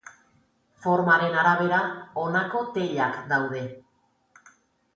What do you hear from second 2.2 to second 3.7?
honako teilak daude.